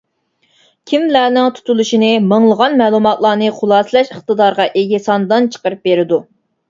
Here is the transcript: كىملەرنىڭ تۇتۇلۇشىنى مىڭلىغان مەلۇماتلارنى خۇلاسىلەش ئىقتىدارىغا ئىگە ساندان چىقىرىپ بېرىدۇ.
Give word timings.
كىملەرنىڭ 0.91 1.51
تۇتۇلۇشىنى 1.59 2.09
مىڭلىغان 2.31 2.77
مەلۇماتلارنى 2.81 3.51
خۇلاسىلەش 3.61 4.11
ئىقتىدارىغا 4.17 4.67
ئىگە 4.83 5.03
ساندان 5.09 5.51
چىقىرىپ 5.57 5.87
بېرىدۇ. 5.91 6.21